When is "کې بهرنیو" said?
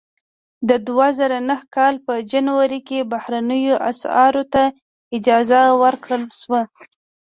2.87-3.75